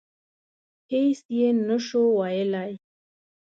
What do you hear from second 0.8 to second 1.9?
هېڅ یې نه